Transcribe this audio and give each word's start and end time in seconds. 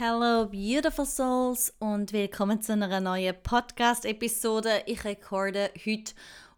Hello, 0.00 0.46
beautiful 0.46 1.04
souls, 1.04 1.74
und 1.80 2.12
willkommen 2.12 2.62
zu 2.62 2.72
einer 2.72 3.00
neuen 3.00 3.34
Podcast-Episode. 3.42 4.84
Ich 4.86 5.02
rekorde 5.02 5.72
heute 5.84 6.12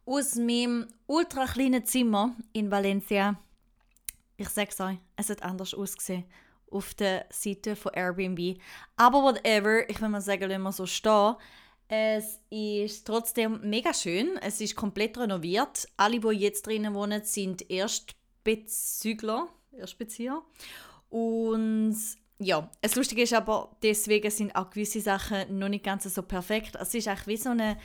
aus 0.05 0.35
meinem 0.35 0.89
ultra 1.07 1.47
kleinen 1.47 1.87
Zimmer 1.87 2.37
in 2.53 2.71
Valencia. 2.71 3.41
Ich 4.37 4.51
sage 4.51 4.75
euch, 4.81 4.99
es 5.17 5.31
hat 5.31 5.43
anders 5.43 5.73
ausgesehen 5.73 6.25
auf 6.71 6.93
der 6.93 7.25
Seite 7.31 7.77
von 7.77 7.95
Airbnb. 7.95 8.59
Aber 8.97 9.23
whatever, 9.23 9.89
ich 9.89 9.99
will 10.03 10.11
mal 10.11 10.21
sagen, 10.21 10.51
wenn 10.51 10.61
wir 10.61 10.73
so 10.73 10.85
stehen. 10.85 11.37
Es 11.89 12.41
ist 12.51 13.07
trotzdem 13.07 13.59
mega 13.63 13.95
schön. 13.95 14.37
Es 14.43 14.61
ist 14.61 14.77
komplett 14.77 15.17
renoviert. 15.17 15.89
Alle, 15.97 16.21
die 16.21 16.29
jetzt 16.29 16.67
drinnen 16.67 16.93
wohnen, 16.93 17.25
sind 17.25 17.71
Erstbezügler, 17.71 19.49
Erstbezieher. 19.73 20.43
Und 21.09 21.97
ja, 22.41 22.71
das 22.81 22.97
Lustige 22.97 23.23
ist 23.23 23.35
aber, 23.35 23.71
deswegen 23.83 24.31
sind 24.31 24.57
auch 24.57 24.71
gewisse 24.71 25.01
Sachen 25.01 25.59
noch 25.59 25.69
nicht 25.69 25.85
ganz 25.85 26.05
so 26.05 26.23
perfekt. 26.23 26.75
Es 26.81 26.95
ist 26.95 27.07
eigentlich 27.07 27.27
wie 27.27 27.37
so 27.37 27.51
eine 27.51 27.77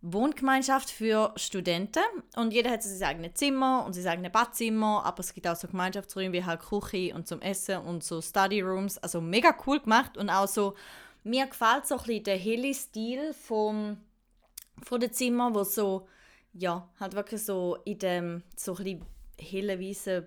Wohngemeinschaft 0.00 0.90
für 0.90 1.32
Studenten 1.36 2.02
und 2.34 2.52
jeder 2.52 2.70
hat 2.70 2.82
sein 2.82 3.08
eigenes 3.08 3.34
Zimmer 3.34 3.84
und 3.86 3.92
sein 3.92 4.08
eigenes 4.08 4.32
Badzimmer, 4.32 5.04
aber 5.04 5.20
es 5.20 5.32
gibt 5.32 5.46
auch 5.46 5.54
so 5.54 5.68
Gemeinschaftsräume 5.68 6.32
wie 6.32 6.44
halt 6.44 6.60
Küche 6.60 7.14
und 7.14 7.28
zum 7.28 7.40
Essen 7.40 7.78
und 7.78 8.02
so 8.02 8.20
Study 8.20 8.60
Rooms, 8.60 8.98
also 8.98 9.20
mega 9.20 9.54
cool 9.64 9.78
gemacht 9.78 10.18
und 10.18 10.28
auch 10.28 10.48
so, 10.48 10.74
mir 11.22 11.46
gefällt 11.46 11.86
so 11.86 11.94
ein 11.94 12.02
bisschen 12.02 12.24
der 12.24 12.36
helle 12.36 12.74
Stil 12.74 13.32
vom, 13.32 13.98
von 14.82 15.00
den 15.00 15.12
Zimmer, 15.12 15.54
wo 15.54 15.62
so, 15.62 16.08
ja, 16.52 16.88
halt 16.98 17.14
wirklich 17.14 17.44
so 17.44 17.78
in 17.84 17.98
dem 18.00 18.42
so 18.56 18.72
ein 18.72 18.82
bisschen 18.82 19.06
helle, 19.38 19.78
weißen 19.78 20.26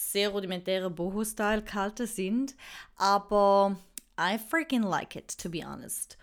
sehr 0.00 0.30
rudimentäre 0.30 0.90
Boho-Style 0.90 1.62
gehalten 1.62 2.06
sind. 2.06 2.54
Aber 2.96 3.76
I 4.18 4.38
freaking 4.38 4.82
like 4.82 5.14
it, 5.14 5.36
to 5.38 5.50
be 5.50 5.64
honest. 5.64 6.16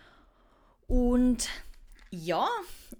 Und 0.86 1.48
ja, 2.10 2.48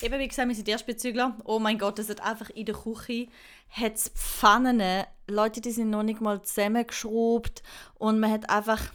eben 0.03 0.19
wie 0.19 0.29
gesagt, 0.29 0.48
wir 0.48 0.55
sind 0.55 0.69
Erstbezügler. 0.69 1.37
Oh 1.45 1.59
mein 1.59 1.79
Gott, 1.79 1.98
es 1.98 2.09
hat 2.09 2.20
einfach 2.20 2.51
in 2.51 2.67
der 2.67 2.75
Küche 2.75 3.29
hat's 3.70 4.11
Pfannen. 4.15 5.05
Leute, 5.27 5.61
die 5.61 5.73
sind 5.73 5.91
noch 5.91 6.03
nicht 6.03 6.20
mal 6.20 6.43
zusammengeschraubt. 6.43 7.63
Und 7.95 8.20
man 8.20 8.31
hat 8.31 8.48
einfach 8.48 8.92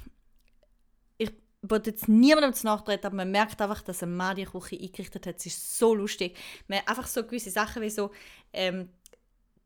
ich 1.17 1.31
wollte 1.69 1.91
jetzt 1.91 2.09
niemandem 2.09 2.53
zu 2.53 2.65
nachtreten, 2.65 3.05
aber 3.05 3.15
man 3.15 3.31
merkt 3.31 3.61
einfach, 3.61 3.81
dass 3.81 4.03
ein 4.03 4.15
Mann 4.17 4.35
die 4.35 4.43
Küche 4.43 4.77
eingerichtet 4.77 5.25
hat. 5.25 5.37
Es 5.37 5.45
ist 5.45 5.77
so 5.77 5.95
lustig. 5.95 6.37
Man 6.67 6.79
hat 6.79 6.89
einfach 6.89 7.07
so 7.07 7.23
gewisse 7.23 7.51
Sachen 7.51 7.81
wie 7.81 7.89
so 7.89 8.11
ähm, 8.51 8.89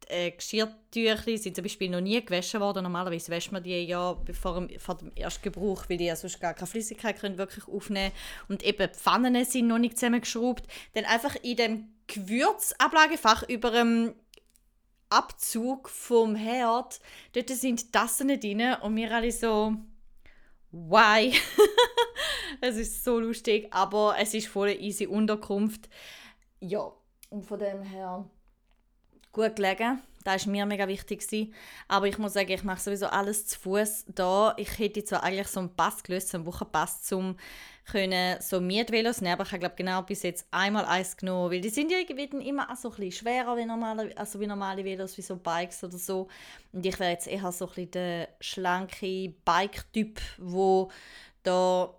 äh, 0.10 0.32
Geschirrtücher 0.32 1.38
sind 1.38 1.56
zum 1.56 1.64
Beispiel 1.64 1.90
noch 1.90 2.02
nie 2.02 2.24
gewaschen 2.24 2.60
worden. 2.60 2.84
Normalerweise 2.84 3.32
wäscht 3.32 3.52
man 3.52 3.64
die 3.64 3.84
ja 3.84 4.18
vor 4.40 4.56
dem, 4.56 4.80
vor 4.80 4.96
dem 4.96 5.12
ersten 5.16 5.44
Gebrauch, 5.44 5.86
weil 5.88 5.98
die 5.98 6.06
ja 6.06 6.16
sonst 6.16 6.40
gar 6.40 6.54
keine 6.54 6.68
Flüssigkeit 6.68 7.20
können 7.20 7.38
wirklich 7.38 7.68
aufnehmen 7.68 8.12
Und 8.48 8.64
eben 8.64 8.90
die 8.92 8.98
Pfannen 8.98 9.46
sind 9.46 9.68
noch 9.68 9.80
nicht 9.80 9.98
zusammengeschraubt. 9.98 10.64
Dann 10.94 11.06
einfach 11.06 11.36
in 11.44 11.56
dem 11.58 11.88
Gewürzablagefach 12.08 13.44
über 13.50 13.72
dem 13.72 14.14
Abzug 15.10 15.90
vom 15.90 16.36
Herd, 16.36 17.00
dort 17.34 17.50
sind 17.50 17.94
Tassen 17.94 18.28
drin 18.28 18.76
und 18.82 18.96
wir 18.96 19.14
alle 19.14 19.32
so 19.32 19.74
why? 20.72 21.34
es 22.62 22.76
ist 22.76 23.04
so 23.04 23.20
lustig, 23.20 23.68
aber 23.72 24.16
es 24.20 24.34
ist 24.34 24.48
voll 24.48 24.70
eine 24.70 24.80
easy 24.80 25.08
Unterkunft. 25.08 25.90
Ja, 26.60 26.92
und 27.30 27.46
von 27.46 27.60
dem 27.60 27.82
her 27.84 28.30
gut 29.38 29.56
gelegen. 29.56 30.02
Das 30.24 30.46
war 30.46 30.52
mir 30.52 30.66
mega 30.66 30.88
wichtig. 30.90 31.22
Gewesen. 31.22 31.54
Aber 31.88 32.08
ich 32.08 32.18
muss 32.18 32.34
sagen, 32.34 32.52
ich 32.52 32.64
mache 32.64 32.82
sowieso 32.82 33.08
alles 33.08 33.48
zu 33.48 33.58
Fuß 33.60 34.06
da. 34.14 34.54
Ich 34.58 34.78
hätte 34.78 35.04
zwar 35.06 35.24
eigentlich 35.24 35.48
so 35.48 35.62
einen 35.62 35.74
Pass 35.74 36.04
gelöst, 36.04 36.36
einen 36.36 36.46
Wochenpass, 36.46 37.10
um 37.14 37.38
können 37.90 38.42
so 38.42 38.60
Mietvelos 38.60 39.22
nehmen, 39.22 39.40
aber 39.40 39.46
ich 39.46 39.54
habe 39.54 39.72
genau 39.74 40.02
bis 40.02 40.24
jetzt 40.24 40.46
einmal 40.52 40.84
eins 40.84 41.16
genommen, 41.16 41.52
weil 41.52 41.62
die 41.62 41.70
sind 41.70 41.90
ja 41.90 42.00
immer 42.00 42.68
so 42.76 42.90
ein 42.90 42.96
bisschen 42.98 43.12
schwerer 43.12 43.56
wie 43.56 43.64
normale, 43.64 44.12
also 44.18 44.42
wie 44.42 44.48
normale 44.48 44.84
Velos, 44.84 45.18
wie 45.18 45.22
so 45.22 45.38
Bikes 45.38 45.84
oder 45.86 45.98
so. 45.98 46.28
Und 46.74 46.86
ich 46.86 47.00
wäre 47.00 47.12
jetzt 47.12 47.28
eher 47.28 47.50
so 47.54 47.66
ein 47.66 47.70
bisschen 47.70 47.92
der 47.92 48.28
schlanke 48.42 49.34
Bike-Typ, 49.46 50.20
wo 50.38 50.92
da 51.44 51.94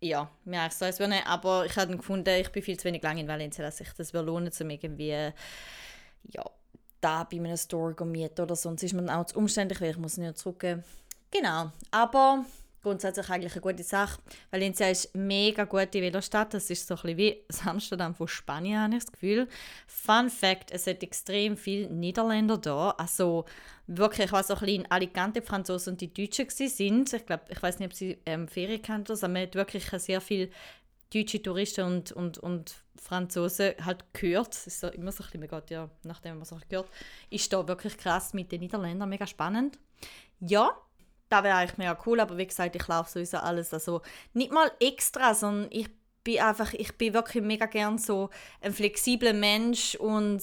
ja, 0.00 0.28
mir 0.44 0.62
eigentlich 0.62 0.74
so 0.74 0.84
eins 0.84 0.98
würde 0.98 1.26
aber 1.26 1.66
ich 1.66 1.76
habe 1.76 1.96
gefunden, 1.96 2.34
ich 2.40 2.50
bin 2.50 2.62
viel 2.62 2.78
zu 2.78 2.84
wenig 2.84 3.02
lange 3.02 3.20
in 3.20 3.28
Valencia, 3.28 3.64
dass 3.64 3.78
sich 3.78 3.88
das 3.96 4.12
lohnen 4.12 4.52
um 4.60 4.70
irgendwie 4.70 5.32
ja, 6.30 6.44
da 7.00 7.24
bei 7.24 7.36
einem 7.38 7.56
Store 7.56 8.04
mieten 8.04 8.40
oder 8.40 8.56
sonst 8.56 8.82
ist 8.82 8.94
man 8.94 9.10
auch 9.10 9.26
zu 9.26 9.38
umständlich, 9.38 9.80
weil 9.80 9.90
ich 9.90 9.98
muss 9.98 10.16
nicht 10.16 10.38
zurückgehen. 10.38 10.84
Genau, 11.30 11.70
aber 11.90 12.44
grundsätzlich 12.82 13.28
eigentlich 13.28 13.52
eine 13.52 13.60
gute 13.60 13.82
Sache. 13.82 14.20
Valencia 14.50 14.88
ist 14.88 15.14
eine 15.14 15.24
mega 15.24 15.64
gute 15.64 16.00
Velostadt. 16.00 16.54
Das 16.54 16.70
ist 16.70 16.86
so 16.86 16.94
ein 16.94 17.02
bisschen 17.02 17.18
wie 17.18 17.44
Amsterdam 17.66 18.14
von 18.14 18.28
Spanien, 18.28 18.80
habe 18.80 18.94
ich 18.94 19.04
das 19.04 19.12
Gefühl. 19.12 19.48
Fun 19.86 20.30
Fact, 20.30 20.70
es 20.70 20.86
hat 20.86 21.02
extrem 21.02 21.56
viele 21.56 21.88
Niederländer 21.88 22.56
da. 22.56 22.90
Also 22.90 23.44
wirklich, 23.86 24.26
ich 24.26 24.32
weiß 24.32 24.50
auch 24.50 24.62
ein 24.62 24.66
bisschen 24.66 24.84
in 24.84 24.90
Alicante, 24.90 25.40
die 25.40 25.46
Franzosen 25.46 25.94
und 25.94 26.00
die 26.00 26.12
Deutschen 26.12 26.48
sind. 26.48 27.12
Ich 27.12 27.26
glaube, 27.26 27.44
ich 27.48 27.62
weiß 27.62 27.78
nicht, 27.78 27.88
ob 27.88 27.94
sie 27.94 28.18
ähm, 28.26 28.48
Ferien 28.48 28.82
kennen, 28.82 29.04
aber 29.08 29.28
man 29.28 29.42
hat 29.42 29.54
wirklich 29.54 29.84
sehr 29.84 30.20
viele 30.20 30.48
deutsche 31.12 31.42
Touristen 31.42 31.84
und, 31.84 32.12
und, 32.12 32.38
und 32.38 32.74
Franzosen 32.96 33.74
halt 33.84 34.04
gehört, 34.12 34.54
es 34.54 34.66
ist 34.66 34.80
so 34.80 34.88
immer 34.88 35.12
so 35.12 35.22
ein 35.22 35.26
bisschen, 35.26 35.40
man 35.40 35.48
geht 35.48 35.70
ja, 35.70 35.88
nachdem 36.04 36.34
man 36.34 36.42
es 36.42 36.52
auch 36.52 36.66
gehört, 36.68 36.90
ist 37.30 37.52
da 37.52 37.66
wirklich 37.66 37.96
krass 37.96 38.34
mit 38.34 38.52
den 38.52 38.60
Niederländern, 38.60 39.08
mega 39.08 39.26
spannend. 39.26 39.78
Ja, 40.40 40.76
da 41.28 41.44
wäre 41.44 41.56
eigentlich 41.56 41.78
mega 41.78 41.98
cool, 42.06 42.20
aber 42.20 42.36
wie 42.36 42.46
gesagt, 42.46 42.76
ich 42.76 42.86
laufe 42.86 43.10
sowieso 43.10 43.38
alles, 43.38 43.72
also 43.72 44.02
nicht 44.34 44.52
mal 44.52 44.70
extra, 44.80 45.34
sondern 45.34 45.68
ich 45.70 45.88
bin 46.24 46.40
einfach, 46.40 46.72
ich 46.74 46.96
bin 46.96 47.14
wirklich 47.14 47.42
mega 47.42 47.66
gern 47.66 47.98
so 47.98 48.30
ein 48.60 48.72
flexibler 48.72 49.32
Mensch 49.32 49.94
und 49.94 50.42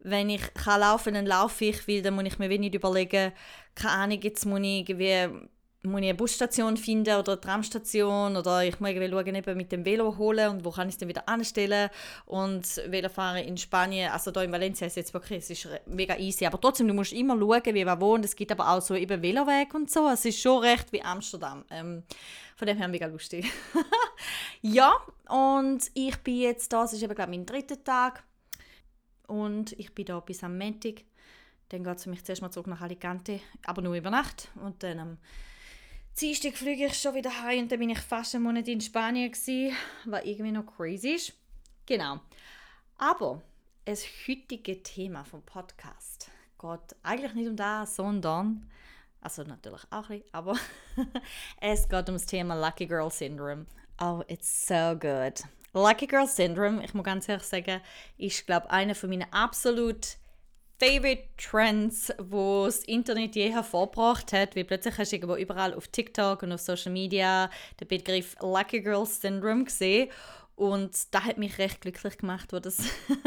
wenn 0.00 0.28
ich 0.28 0.52
kann 0.54 0.80
laufen, 0.80 1.14
dann 1.14 1.26
laufe 1.26 1.64
ich, 1.64 1.88
weil 1.88 2.02
dann 2.02 2.14
muss 2.14 2.24
ich 2.24 2.38
mir 2.38 2.50
wenig 2.50 2.74
überlegen, 2.74 3.32
keine 3.74 3.94
Ahnung, 3.94 4.20
jetzt 4.20 4.44
muss 4.44 4.60
ich 4.60 4.88
irgendwie 4.88 5.48
muss 5.84 6.00
ich 6.00 6.08
eine 6.08 6.14
Busstation 6.14 6.76
finden 6.76 7.16
oder 7.16 7.32
eine 7.32 7.40
Tramstation 7.40 8.36
oder 8.36 8.64
ich 8.64 8.80
muss 8.80 8.90
irgendwie 8.90 9.10
schauen, 9.10 9.34
eben 9.34 9.56
mit 9.56 9.70
dem 9.70 9.84
Velo 9.84 10.16
holen 10.16 10.50
und 10.50 10.64
wo 10.64 10.70
kann 10.70 10.88
ich 10.88 10.94
es 10.94 10.98
dann 10.98 11.08
wieder 11.08 11.28
anstellen 11.28 11.90
und 12.26 12.64
Velofahren 12.88 13.44
in 13.44 13.56
Spanien, 13.56 14.10
also 14.10 14.30
da 14.30 14.42
in 14.42 14.50
Valencia 14.50 14.86
ist 14.86 14.96
jetzt 14.96 15.12
wirklich, 15.12 15.38
es 15.40 15.50
ist 15.50 15.68
mega 15.86 16.16
easy, 16.16 16.46
aber 16.46 16.60
trotzdem, 16.60 16.88
du 16.88 16.94
musst 16.94 17.12
immer 17.12 17.38
schauen, 17.38 17.74
wie 17.74 17.84
man 17.84 18.00
wohnt, 18.00 18.24
es 18.24 18.34
gibt 18.34 18.50
aber 18.50 18.68
auch 18.68 18.80
so 18.80 18.94
eben 18.94 19.20
Veloweg 19.20 19.74
und 19.74 19.90
so, 19.90 20.08
es 20.08 20.24
ist 20.24 20.40
schon 20.40 20.62
recht 20.62 20.90
wie 20.92 21.02
Amsterdam, 21.02 21.64
ähm, 21.70 22.02
von 22.56 22.66
dem 22.66 22.78
her 22.78 22.88
mega 22.88 23.06
lustig. 23.06 23.50
ja, 24.62 24.94
und 25.28 25.90
ich 25.94 26.16
bin 26.18 26.40
jetzt 26.40 26.72
da, 26.72 26.84
es 26.84 26.94
ist 26.94 27.02
eben 27.02 27.14
glaube 27.14 27.32
ich 27.32 27.38
mein 27.38 27.46
dritter 27.46 27.82
Tag 27.82 28.24
und 29.26 29.72
ich 29.72 29.94
bin 29.94 30.06
da 30.06 30.20
bis 30.20 30.42
am 30.42 30.56
Montag, 30.56 31.02
dann 31.68 31.84
geht 31.84 31.96
es 31.96 32.04
für 32.04 32.10
mich 32.10 32.24
zuerst 32.24 32.40
mal 32.40 32.50
zurück 32.50 32.68
nach 32.68 32.80
Alicante, 32.80 33.40
aber 33.66 33.82
nur 33.82 33.94
über 33.94 34.10
Nacht 34.10 34.48
und 34.62 34.82
dann 34.82 34.98
am 34.98 35.18
Dienstag 36.20 36.56
fliege 36.56 36.86
ich 36.86 36.94
schon 36.94 37.16
wieder 37.16 37.42
heim 37.42 37.64
und 37.64 37.72
dann 37.72 37.80
bin 37.80 37.90
ich 37.90 37.98
fast 37.98 38.36
einen 38.36 38.44
Monat 38.44 38.68
in 38.68 38.80
Spanien 38.80 39.32
gewesen, 39.32 39.76
was 40.04 40.24
irgendwie 40.24 40.52
noch 40.52 40.64
crazy 40.64 41.08
ist. 41.08 41.32
Genau. 41.86 42.20
Aber 42.98 43.42
das 43.84 44.04
heutige 44.28 44.80
Thema 44.80 45.24
vom 45.24 45.42
Podcast 45.42 46.30
geht 46.56 46.96
eigentlich 47.02 47.34
nicht 47.34 47.48
um 47.48 47.56
das, 47.56 47.96
sondern, 47.96 48.70
also 49.20 49.42
natürlich 49.42 49.82
auch 49.90 50.08
ein 50.08 50.20
bisschen, 50.20 50.34
aber 50.34 50.56
es 51.60 51.88
geht 51.88 52.08
um 52.08 52.14
das 52.14 52.26
Thema 52.26 52.54
Lucky 52.54 52.86
Girl 52.86 53.10
Syndrome. 53.10 53.66
Oh, 54.00 54.22
it's 54.28 54.68
so 54.68 54.96
good. 54.96 55.42
Lucky 55.72 56.06
Girl 56.06 56.28
Syndrome, 56.28 56.84
ich 56.84 56.94
muss 56.94 57.04
ganz 57.04 57.28
ehrlich 57.28 57.44
sagen, 57.44 57.80
ist, 58.18 58.46
glaube 58.46 58.66
ich, 58.68 58.72
einer 58.72 58.94
von 58.94 59.10
meinen 59.10 59.32
absolut 59.32 60.16
Favorite 60.78 61.28
Trends, 61.36 62.12
wo 62.18 62.66
das 62.66 62.80
Internet 62.80 63.36
je 63.36 63.50
hervorgebracht 63.50 64.32
hat, 64.32 64.56
weil 64.56 64.64
plötzlich 64.64 64.98
hast 64.98 65.12
du 65.12 65.16
irgendwo 65.16 65.36
überall 65.36 65.72
auf 65.74 65.88
TikTok 65.88 66.42
und 66.42 66.52
auf 66.52 66.60
Social 66.60 66.92
Media 66.92 67.48
den 67.80 67.88
Begriff 67.88 68.36
Lucky 68.40 68.80
Girl 68.80 69.06
Syndrome 69.06 69.64
gesehen 69.64 70.10
und 70.56 70.92
das 71.12 71.24
hat 71.24 71.38
mich 71.38 71.58
recht 71.58 71.80
glücklich 71.80 72.18
gemacht, 72.18 72.52
wo 72.52 72.58
das 72.58 72.78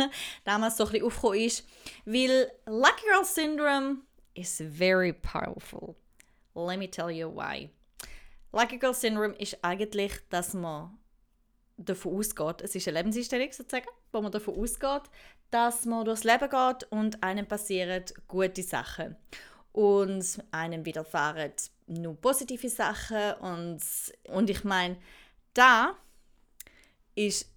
damals 0.45 0.77
so 0.77 0.85
ein 0.85 0.91
bisschen 0.91 1.07
aufgekommen 1.07 1.39
ist, 1.39 1.67
weil 2.05 2.51
Lucky 2.65 3.05
Girl 3.05 3.25
Syndrome 3.25 3.97
is 4.33 4.63
very 4.71 5.13
powerful. 5.13 5.95
Let 6.53 6.79
me 6.79 6.89
tell 6.89 7.09
you 7.09 7.29
why. 7.29 7.69
Lucky 8.51 8.77
Girl 8.77 8.93
Syndrome 8.93 9.35
ist 9.35 9.57
eigentlich, 9.63 10.13
dass 10.29 10.53
man 10.53 10.97
davon 11.77 12.17
ausgeht, 12.17 12.61
es 12.61 12.75
ist 12.75 12.87
eine 12.87 12.97
Lebenseinstellung 12.97 13.51
sozusagen, 13.51 13.87
wo 14.11 14.21
man 14.21 14.31
davon 14.31 14.55
ausgeht, 14.55 15.03
dass 15.51 15.85
man 15.85 16.05
durchs 16.05 16.23
Leben 16.23 16.49
geht 16.49 16.91
und 16.91 17.23
einem 17.23 17.45
passieren 17.45 18.03
gute 18.27 18.63
Sachen. 18.63 19.15
Und 19.71 20.43
einem 20.51 20.85
widerfahren 20.85 21.53
nur 21.87 22.15
positive 22.15 22.69
Sachen. 22.69 23.33
Und, 23.35 23.81
und 24.29 24.49
ich 24.49 24.63
meine, 24.63 24.97
da 25.53 25.95
ist 27.15 27.51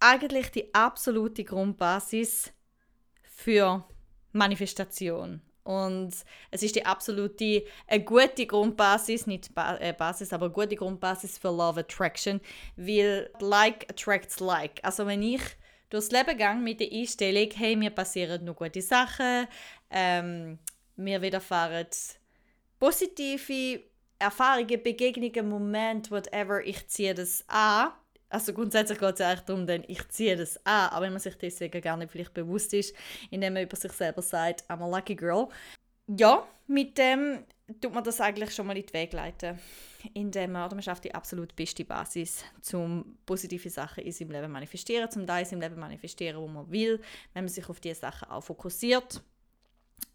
eigentlich 0.00 0.50
die 0.50 0.72
absolute 0.74 1.44
Grundbasis 1.44 2.52
für 3.22 3.84
Manifestation. 4.32 5.40
Und 5.64 6.12
es 6.50 6.62
ist 6.62 6.76
die 6.76 6.84
absolute, 6.84 7.64
eine 7.86 8.04
gute 8.04 8.46
Grundbasis, 8.46 9.26
nicht 9.26 9.54
ba 9.54 9.78
äh, 9.78 9.94
Basis, 9.94 10.32
aber 10.32 10.46
eine 10.46 10.54
gute 10.54 10.76
Grundbasis 10.76 11.38
für 11.38 11.48
Love 11.48 11.80
Attraction, 11.80 12.40
weil 12.76 13.30
Like 13.40 13.88
attracts 13.90 14.40
Like. 14.40 14.78
Also 14.82 15.06
wenn 15.06 15.22
ich 15.22 15.40
durchs 15.94 16.10
Leben 16.10 16.36
gehe 16.36 16.54
mit 16.56 16.80
der 16.80 16.92
Einstellung, 16.92 17.48
hey, 17.54 17.76
mir 17.76 17.90
passieren 17.90 18.44
nur 18.44 18.54
gute 18.54 18.82
Sachen, 18.82 19.46
ähm, 19.90 20.58
mir 20.96 21.22
widerfahren 21.22 21.86
positive 22.80 23.80
Erfahrungen, 24.18 24.82
Begegnungen, 24.82 25.48
Momente, 25.48 26.10
whatever, 26.10 26.64
ich 26.64 26.86
ziehe 26.88 27.14
das 27.14 27.44
an. 27.46 27.92
Also 28.28 28.52
grundsätzlich 28.52 28.98
geht 28.98 29.14
es 29.14 29.20
eigentlich 29.20 29.40
darum, 29.40 29.66
denn 29.66 29.84
ich 29.86 30.08
ziehe 30.08 30.36
das 30.36 30.56
an, 30.66 30.90
aber 30.90 31.06
wenn 31.06 31.12
man 31.12 31.20
sich 31.20 31.36
deswegen 31.36 31.80
gar 31.80 31.96
nicht 31.96 32.10
vielleicht 32.10 32.34
bewusst 32.34 32.74
ist, 32.74 32.94
indem 33.30 33.54
man 33.54 33.62
über 33.62 33.76
sich 33.76 33.92
selber 33.92 34.22
sagt, 34.22 34.64
I'm 34.68 34.82
a 34.82 34.88
lucky 34.88 35.14
girl. 35.14 35.48
Ja, 36.06 36.46
mit 36.66 36.98
dem 36.98 37.44
tut 37.80 37.94
man 37.94 38.04
das 38.04 38.20
eigentlich 38.20 38.54
schon 38.54 38.66
mal 38.66 38.76
in 38.76 38.84
die 38.84 38.92
Wege 38.92 39.16
leiten, 39.16 39.58
indem 40.12 40.52
man, 40.52 40.70
man 40.70 40.82
schafft 40.82 41.04
die 41.04 41.14
absolut 41.14 41.56
beste 41.56 41.84
Basis, 41.84 42.44
um 42.72 43.16
positive 43.24 43.70
Sachen 43.70 44.04
in 44.04 44.12
seinem 44.12 44.32
Leben 44.32 44.52
manifestieren, 44.52 45.10
zum 45.10 45.26
Teil 45.26 45.44
in 45.44 45.50
seinem 45.50 45.60
Leben 45.62 45.80
manifestieren, 45.80 46.40
wo 46.40 46.46
man 46.46 46.70
will, 46.70 47.00
wenn 47.32 47.44
man 47.44 47.52
sich 47.52 47.68
auf 47.68 47.80
diese 47.80 48.00
Sachen 48.00 48.30
auch 48.30 48.42
fokussiert. 48.42 49.22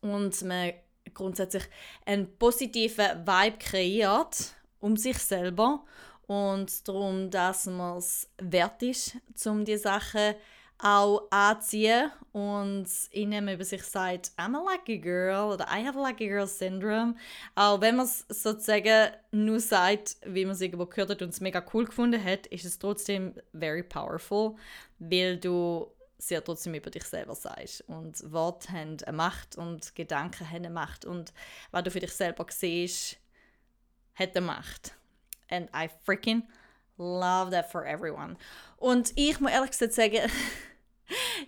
Und 0.01 0.41
man 0.43 0.73
grundsätzlich 1.13 1.63
einen 2.05 2.37
positiven 2.37 3.25
Vibe 3.25 3.57
kreiert 3.57 4.53
um 4.79 4.97
sich 4.97 5.17
selber. 5.17 5.83
Und 6.27 6.87
darum, 6.87 7.29
dass 7.31 7.65
man 7.65 7.97
es 7.97 8.29
wert 8.37 8.83
ist, 8.83 9.17
um 9.45 9.65
die 9.65 9.77
Sachen 9.77 10.35
auch 10.79 11.29
anziehen 11.29 12.11
und 12.31 12.87
ihnen 13.11 13.49
über 13.49 13.65
sich 13.65 13.83
sagt, 13.83 14.31
I'm 14.37 14.55
a 14.55 14.73
lucky 14.73 14.97
girl 14.97 15.51
oder 15.53 15.65
I 15.65 15.85
have 15.85 15.99
a 15.99 16.01
lucky 16.01 16.27
girl 16.27 16.47
syndrome. 16.47 17.15
Auch 17.55 17.81
wenn 17.81 17.97
man 17.97 18.05
es 18.05 18.25
sozusagen 18.29 19.11
nur 19.31 19.59
sagt, 19.59 20.17
wie 20.25 20.45
man 20.45 20.53
es 20.53 20.61
irgendwo 20.61 20.85
gehört 20.85 21.09
hat 21.09 21.21
und 21.21 21.29
es 21.29 21.41
mega 21.41 21.63
cool 21.73 21.85
gefunden 21.85 22.23
hat, 22.23 22.47
ist 22.47 22.65
es 22.65 22.79
trotzdem 22.79 23.33
very 23.53 23.83
powerful, 23.83 24.55
weil 24.99 25.37
du 25.37 25.91
sehr 26.17 26.43
trotzdem 26.43 26.73
über 26.73 26.91
dich 26.91 27.03
selber 27.03 27.35
sagst. 27.35 27.81
Und 27.87 28.31
Worte 28.31 28.71
haben 28.71 28.97
eine 29.05 29.17
Macht 29.17 29.57
und 29.57 29.95
Gedanken 29.95 30.47
haben 30.49 30.57
eine 30.57 30.69
Macht. 30.69 31.05
Und 31.05 31.33
was 31.71 31.83
du 31.83 31.91
für 31.91 31.99
dich 31.99 32.13
selber 32.13 32.45
siehst, 32.49 33.17
hat 34.15 34.35
eine 34.35 34.45
Macht. 34.45 34.93
And 35.49 35.69
I 35.73 35.89
freaking 36.05 36.43
love 36.97 37.51
that 37.51 37.71
for 37.71 37.85
everyone. 37.85 38.37
Und 38.77 39.13
ich 39.15 39.39
muss 39.39 39.51
ehrlich 39.51 39.71
gesagt 39.71 39.93
sagen, 39.93 40.29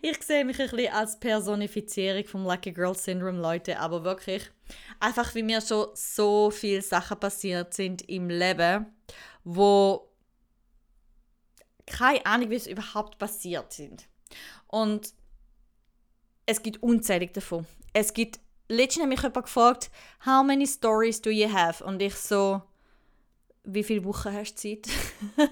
ich 0.01 0.21
sehe 0.23 0.45
mich 0.45 0.59
ein 0.59 0.69
bisschen 0.69 0.93
als 0.93 1.19
Personifizierung 1.19 2.25
vom 2.25 2.45
Lucky 2.45 2.71
Girl 2.71 2.95
Syndrome, 2.95 3.39
Leute, 3.39 3.79
aber 3.79 4.03
wirklich 4.03 4.49
einfach, 4.99 5.33
wie 5.35 5.43
mir 5.43 5.61
schon 5.61 5.87
so 5.93 6.51
viele 6.51 6.81
Sachen 6.81 7.19
passiert 7.19 7.73
sind 7.73 8.07
im 8.09 8.29
Leben, 8.29 8.85
wo 9.43 10.07
keine 11.85 12.25
Ahnung, 12.25 12.49
wie 12.49 12.55
es 12.55 12.67
überhaupt 12.67 13.17
passiert 13.17 13.73
sind. 13.73 14.07
Und 14.67 15.13
es 16.45 16.61
gibt 16.63 16.81
unzählige 16.81 17.33
davon. 17.33 17.65
Es 17.93 18.13
gibt, 18.13 18.39
letztens 18.67 19.03
hat 19.03 19.09
mich 19.09 19.21
jemand 19.21 19.45
gefragt, 19.45 19.91
how 20.25 20.43
many 20.43 20.65
stories 20.65 21.21
do 21.21 21.29
you 21.29 21.51
have? 21.51 21.83
Und 21.83 22.01
ich 22.01 22.15
so, 22.15 22.61
wie 23.63 23.83
viele 23.83 24.03
Wochen 24.03 24.33
hast 24.33 24.55
du 24.55 24.81
Zeit? 24.81 24.87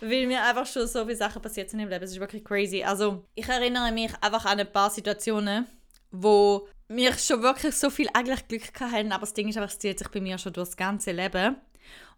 Weil 0.00 0.26
mir 0.26 0.42
einfach 0.44 0.66
schon 0.66 0.86
so 0.86 1.04
viele 1.04 1.16
Sachen 1.16 1.42
passiert 1.42 1.70
sind 1.70 1.80
im 1.80 1.88
Leben. 1.88 2.04
Es 2.04 2.12
ist 2.12 2.20
wirklich 2.20 2.44
crazy. 2.44 2.82
Also, 2.82 3.24
ich 3.34 3.48
erinnere 3.48 3.92
mich 3.92 4.12
einfach 4.20 4.44
an 4.44 4.60
ein 4.60 4.72
paar 4.72 4.90
Situationen, 4.90 5.66
wo 6.10 6.68
wir 6.88 7.12
schon 7.14 7.42
wirklich 7.42 7.74
so 7.74 7.90
viel 7.90 8.08
eigentlich 8.14 8.46
Glück 8.48 8.80
hatten, 8.80 9.12
aber 9.12 9.20
das 9.20 9.34
Ding 9.34 9.48
ist 9.48 9.56
einfach, 9.56 9.70
es 9.70 9.78
zieht 9.78 9.98
sich 9.98 10.08
bei 10.08 10.20
mir 10.20 10.38
schon 10.38 10.52
durch 10.52 10.68
das 10.68 10.76
ganze 10.76 11.12
Leben. 11.12 11.56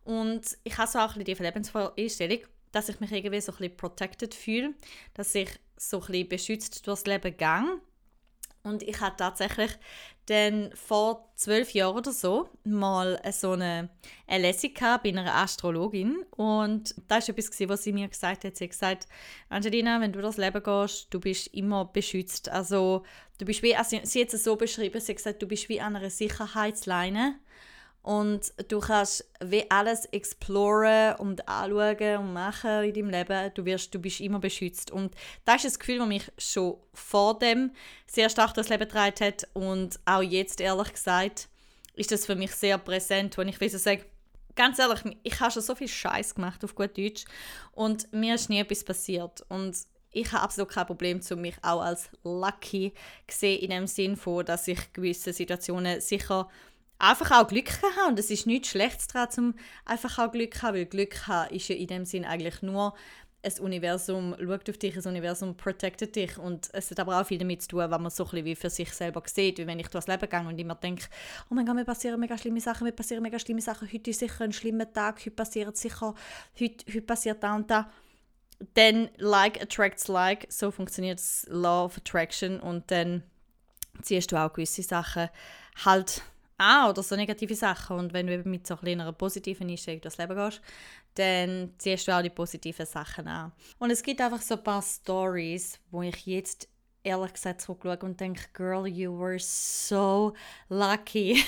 Und 0.05 0.59
ich 0.65 0.77
habe 0.79 0.91
so 0.91 0.99
auch 0.99 1.17
ein 1.17 1.25
bisschen 1.25 1.39
die 1.39 1.43
Lebenseinstellung, 1.43 2.41
dass 2.73 2.89
ich 2.89 3.01
mich 3.01 3.13
irgendwie 3.13 3.41
so 3.41 3.53
ein 3.53 3.59
bisschen 3.59 3.77
protected 3.77 4.35
fühle, 4.35 4.75
dass 5.15 5.35
ich 5.35 5.51
so 5.77 6.01
ein 6.01 6.07
bisschen 6.07 6.29
beschützt 6.29 6.87
durchs 6.87 7.07
Leben 7.07 7.37
gehe. 7.37 7.81
Und 8.63 8.83
ich 8.83 9.01
hatte 9.01 9.17
tatsächlich 9.17 9.71
dann 10.31 10.71
vor 10.75 11.29
zwölf 11.35 11.73
Jahren 11.73 11.97
oder 11.97 12.13
so 12.13 12.49
mal 12.63 13.21
so 13.33 13.53
eine, 13.53 13.91
eine 14.29 14.47
Lesung 14.47 14.71
bei 14.75 15.09
einer 15.09 15.35
Astrologin. 15.35 16.25
Und 16.31 16.95
das 17.09 17.29
war 17.29 17.37
etwas, 17.37 17.69
was 17.69 17.83
sie 17.83 17.93
mir 17.93 18.07
gesagt 18.07 18.45
hat. 18.45 18.57
Sie 18.57 18.65
hat 18.65 18.71
gesagt, 18.71 19.09
Angelina, 19.49 20.01
wenn 20.01 20.13
du 20.13 20.21
das 20.21 20.37
Leben 20.37 20.63
gehst, 20.63 21.09
du 21.11 21.19
bist 21.19 21.49
immer 21.49 21.85
beschützt. 21.87 22.49
Also, 22.49 23.03
du 23.39 23.45
bist 23.45 23.63
wie, 23.65 23.75
also 23.75 23.99
sie 24.05 24.21
hat 24.23 24.33
es 24.33 24.45
so 24.45 24.55
beschrieben, 24.55 25.01
sie 25.01 25.13
hat 25.13 25.17
gesagt, 25.17 25.43
du 25.43 25.49
bist 25.49 25.69
wie 25.69 25.81
an 25.81 25.97
einer 25.97 26.11
Sicherheitsleine 26.11 27.35
und 28.03 28.53
du 28.69 28.81
kannst 28.81 29.31
wie 29.45 29.71
alles 29.71 30.07
exploren 30.07 31.17
und 31.17 31.47
anschauen 31.49 32.17
und 32.19 32.33
machen 32.33 32.85
in 32.85 32.95
deinem 32.95 33.11
Leben. 33.11 33.51
Du, 33.55 33.65
wirst, 33.65 33.95
du 33.95 33.99
bist 33.99 34.21
immer 34.21 34.39
beschützt. 34.39 34.91
Und 34.91 35.15
das 35.45 35.65
ist 35.65 35.75
das 35.75 35.79
Gefühl, 35.79 35.99
das 35.99 36.09
mich 36.09 36.33
schon 36.39 36.79
vor 36.95 37.39
dem 37.39 37.73
sehr 38.07 38.31
stark 38.31 38.55
das 38.55 38.71
Leben 38.71 38.85
getragen 38.85 39.27
hat. 39.27 39.47
Und 39.53 40.01
auch 40.07 40.23
jetzt, 40.23 40.61
ehrlich 40.61 40.93
gesagt, 40.93 41.49
ist 41.95 42.11
das 42.11 42.25
für 42.25 42.37
mich 42.37 42.53
sehr 42.53 42.79
präsent, 42.79 43.37
wenn 43.37 43.49
ich 43.49 43.59
so 43.59 43.77
sage, 43.77 44.07
ganz 44.57 44.79
ehrlich, 44.79 45.01
ich 45.23 45.39
habe 45.39 45.51
schon 45.51 45.63
so 45.63 45.75
viel 45.75 45.89
Scheiß 45.89 46.35
gemacht 46.35 46.65
auf 46.65 46.75
gut 46.75 46.97
Deutsch 46.97 47.25
und 47.73 48.11
mir 48.13 48.37
ist 48.37 48.49
nie 48.49 48.61
etwas 48.61 48.83
passiert. 48.83 49.45
Und 49.49 49.77
ich 50.11 50.33
habe 50.33 50.43
absolut 50.43 50.71
kein 50.73 50.87
Problem, 50.87 51.21
zu 51.21 51.37
mich 51.37 51.57
auch 51.63 51.83
als 51.83 52.09
lucky 52.25 52.95
sehen 53.31 53.61
in 53.61 53.71
dem 53.71 53.87
Sinn 53.87 54.19
dass 54.45 54.69
ich 54.69 54.93
gewisse 54.93 55.33
Situationen 55.33 56.01
sicher 56.01 56.49
einfach 57.01 57.31
auch 57.33 57.49
Glück 57.49 57.71
haben. 57.83 58.11
Und 58.11 58.19
es 58.19 58.31
ist 58.31 58.47
nichts 58.47 58.69
Schlechtes 58.69 59.09
daran, 59.09 59.29
um 59.39 59.55
einfach 59.85 60.19
auch 60.19 60.31
Glück 60.31 60.63
haben, 60.63 60.77
weil 60.77 60.87
Glück 60.87 61.27
haben 61.27 61.55
ist 61.55 61.69
ja 61.69 61.75
in 61.75 61.89
dem 61.89 62.05
Sinn 62.05 62.25
eigentlich 62.25 62.63
nur 62.63 62.95
ein 63.43 63.59
Universum 63.61 64.37
schaut 64.39 64.69
auf 64.69 64.77
dich, 64.77 64.97
ein 64.97 65.07
Universum 65.07 65.57
protected 65.57 66.15
dich 66.15 66.37
und 66.37 66.69
es 66.75 66.91
hat 66.91 67.01
aber 67.01 67.21
auch 67.21 67.27
viel 67.27 67.39
damit 67.39 67.63
zu 67.63 67.69
tun, 67.69 67.91
was 67.91 68.01
man 68.01 68.11
so 68.11 68.29
ein 68.31 68.45
wie 68.45 68.55
für 68.55 68.69
sich 68.69 68.93
selber 68.93 69.23
sieht, 69.25 69.59
wie 69.59 69.67
wenn 69.67 69.79
ich 69.79 69.89
durchs 69.89 70.09
Leben 70.09 70.29
gehe 70.29 70.41
und 70.41 70.59
immer 70.59 70.75
denke, 70.75 71.07
oh 71.51 71.55
mein 71.55 71.65
Gott, 71.65 71.75
mir 71.75 71.87
passieren 71.87 72.21
mega 72.21 72.37
schlimme 72.37 72.61
Sachen, 72.61 72.85
mir 72.85 72.93
passieren 72.93 73.23
mega 73.23 73.39
schlimme 73.39 73.63
Sachen, 73.63 73.91
heute 73.91 74.11
ist 74.11 74.19
sicher 74.19 74.45
ein 74.45 74.53
schlimmer 74.53 74.93
Tag, 74.93 75.21
heute 75.21 75.31
passiert 75.31 75.75
sicher, 75.77 76.15
heute, 76.61 76.85
heute 76.87 77.03
passiert 77.03 77.43
da 77.43 77.57
und 77.57 77.71
da. 77.71 77.91
Dann 78.75 79.09
like 79.17 79.63
attracts 79.63 80.09
like, 80.09 80.47
so 80.51 80.71
funktioniert 80.71 81.19
das 81.19 81.47
Law 81.49 81.87
of 81.87 81.97
Attraction 81.97 82.61
und 82.61 82.91
dann 82.91 83.23
ziehst 84.03 84.33
du 84.33 84.37
auch 84.37 84.53
gewisse 84.53 84.83
Sachen 84.83 85.31
halt 85.83 86.23
an 86.61 86.91
oder 86.91 87.03
so 87.03 87.17
negative 87.17 87.55
Sachen. 87.55 87.99
Und 87.99 88.13
wenn 88.13 88.27
du 88.27 88.35
eben 88.35 88.51
mit 88.51 88.67
so 88.67 88.77
einer 88.81 89.13
positiven 89.13 89.69
Einstellung 89.69 90.01
durchs 90.01 90.19
Leben 90.19 90.37
gehst, 90.37 90.61
dann 91.15 91.73
ziehst 91.79 92.07
du 92.07 92.13
auch 92.13 92.23
die 92.23 92.31
positiven 92.31 92.87
Sachen 92.87 93.27
an. 93.27 93.53
Und 93.79 93.91
es 93.91 94.03
gibt 94.03 94.21
einfach 94.21 94.43
so 94.43 94.55
ein 94.55 94.63
paar 94.63 94.83
Stories, 94.83 95.79
wo 95.91 96.03
ich 96.03 96.27
jetzt 96.27 96.69
ehrlich 97.03 97.33
gesagt 97.33 97.63
zurückschaue 97.63 97.99
und 98.01 98.21
denke, 98.21 98.43
Girl, 98.53 98.87
you 98.87 99.19
were 99.19 99.39
so 99.39 100.35
lucky. 100.69 101.43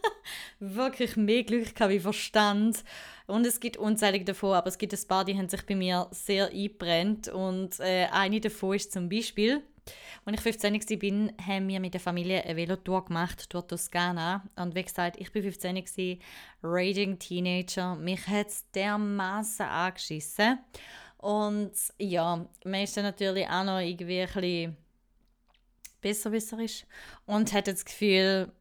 Wirklich 0.58 1.16
mehr 1.16 1.42
Glück 1.42 1.74
gehabt 1.74 1.92
wie 1.92 2.00
Verstand. 2.00 2.82
Und 3.26 3.46
es 3.46 3.60
gibt 3.60 3.76
unzählige 3.76 4.24
davon, 4.24 4.54
aber 4.54 4.68
es 4.68 4.78
gibt 4.78 4.92
ein 4.92 5.08
paar, 5.08 5.24
die 5.24 5.36
haben 5.36 5.48
sich 5.48 5.64
bei 5.66 5.74
mir 5.74 6.08
sehr 6.10 6.48
eingebrennt. 6.48 7.28
Und 7.28 7.80
äh, 7.80 8.06
eine 8.10 8.40
davon 8.40 8.76
ist 8.76 8.92
zum 8.92 9.08
Beispiel, 9.08 9.62
als 10.24 10.36
ich 10.36 10.42
15 10.42 10.74
war, 10.74 11.46
haben 11.46 11.68
wir 11.68 11.80
mit 11.80 11.94
der 11.94 12.00
Familie 12.00 12.42
eine 12.44 12.56
Velotour 12.56 13.04
gemacht 13.04 13.52
durch 13.52 13.66
Toskana. 13.66 14.44
Und 14.56 14.74
wie 14.74 14.82
gesagt, 14.82 15.16
ich 15.18 15.34
war 15.34 15.42
15, 15.42 15.74
gewesen, 15.74 16.20
Raging 16.62 17.18
Teenager. 17.18 17.94
Mich 17.96 18.26
hat 18.26 18.48
es 18.48 18.70
dermaßen 18.70 19.66
angeschissen. 19.66 20.58
Und 21.18 21.72
ja, 21.98 22.46
man 22.64 22.82
ist 22.82 22.96
dann 22.96 23.04
natürlich 23.04 23.48
auch 23.48 23.64
noch 23.64 23.78
irgendwie 23.78 24.22
ein 24.22 24.28
bisschen 24.28 24.76
besserwisserisch 26.00 26.84
und 27.24 27.52
hat 27.54 27.66
das 27.66 27.84
Gefühl, 27.84 28.52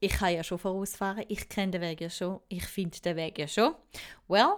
ich 0.00 0.12
kann 0.12 0.34
ja 0.34 0.44
schon 0.44 0.58
vorausfahren, 0.58 1.24
ich 1.28 1.48
kenne 1.48 1.72
den 1.72 1.80
Weg 1.80 2.00
ja 2.02 2.10
schon, 2.10 2.40
ich 2.48 2.66
finde 2.66 3.00
den 3.00 3.16
Weg 3.16 3.38
ja 3.38 3.48
schon. 3.48 3.74
Well, 4.28 4.56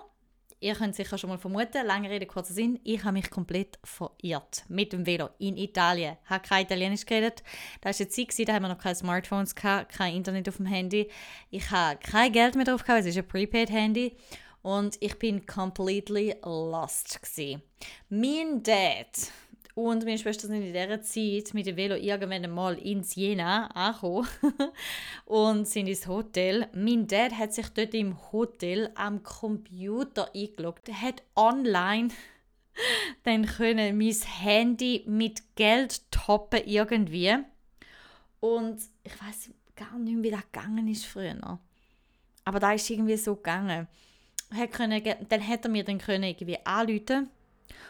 Ihr 0.63 0.77
könnt 0.77 0.95
sicher 0.95 1.19
schon 1.19 1.29
mal 1.29 1.39
vermuten, 1.39 1.85
lange 1.85 2.09
Rede, 2.09 2.25
kurzer 2.25 2.55
Sinn, 2.55 2.79
ich 2.85 3.03
habe 3.03 3.15
mich 3.15 3.31
komplett 3.31 3.81
verirrt 3.83 4.63
mit 4.69 4.93
dem 4.93 5.05
Velo 5.05 5.31
in 5.41 5.57
Italien. 5.57 6.17
Ich 6.23 6.31
habe 6.31 6.47
kein 6.47 6.63
Italienisch 6.63 7.05
geredet. 7.05 7.43
Da 7.81 7.89
war 7.89 7.97
eine 7.99 8.09
Zeit, 8.09 8.49
da 8.49 8.53
haben 8.53 8.63
wir 8.63 8.69
noch 8.69 8.79
keine 8.79 8.95
Smartphones, 8.95 9.57
gehabt, 9.57 9.91
kein 9.91 10.15
Internet 10.15 10.49
auf 10.49 10.59
dem 10.59 10.67
Handy. 10.67 11.11
Ich 11.51 11.69
habe 11.73 11.99
kein 11.99 12.31
Geld 12.31 12.55
mehr 12.55 12.65
drauf, 12.65 12.85
gehabt, 12.85 13.01
es 13.01 13.07
ist 13.07 13.19
ein 13.19 13.27
Prepaid-Handy. 13.27 14.17
Und 14.63 14.99
ich 15.01 15.19
bin 15.19 15.45
completely 15.47 16.37
lost. 16.45 17.21
Gewesen. 17.21 17.63
Mein 18.09 18.63
Dad 18.63 19.33
und 19.75 20.05
meine 20.05 20.19
Schwester 20.19 20.49
sind 20.49 20.63
in 20.63 20.73
dieser 20.73 21.03
Zeit 21.03 21.55
mit 21.55 21.67
dem 21.67 21.77
Velo 21.77 21.95
irgendwann 21.95 22.51
mal 22.51 22.75
ins 22.75 23.15
Jena 23.15 23.69
angekommen 23.69 24.29
und 25.25 25.67
sind 25.67 25.87
ins 25.87 26.07
Hotel. 26.07 26.69
Mein 26.75 27.07
Dad 27.07 27.33
hat 27.33 27.55
sich 27.55 27.69
dort 27.71 27.95
im 27.95 28.17
Hotel 28.33 28.91
am 28.95 29.23
Computer 29.23 30.31
eingeloggt. 30.35 30.89
Er 30.89 31.01
hat 31.01 31.23
online 31.35 32.09
dann 33.23 33.47
können 33.47 33.97
mein 33.97 34.15
Handy 34.15 35.05
mit 35.07 35.57
Geld 35.57 36.11
toppen 36.11 36.63
irgendwie. 36.67 37.37
Und 38.41 38.83
ich 39.05 39.23
weiß 39.23 39.51
gar 39.77 39.99
nicht 39.99 40.15
mehr, 40.15 40.23
wie 40.23 40.31
das 40.31 40.53
gegangen 40.53 40.89
ist 40.89 41.07
früher. 41.07 41.59
Aber 42.45 42.61
da 42.61 42.73
ist 42.73 42.91
irgendwie 42.91 43.17
so 43.17 43.37
gegangen. 43.37 43.89
Hat 44.53 44.73
können, 44.73 45.03
dann 45.29 45.49
hat 45.49 45.65
er 45.65 45.71
mir 45.71 45.85
dann 45.85 45.99
können 45.99 46.25
irgendwie 46.25 46.59
anrufen 46.65 47.31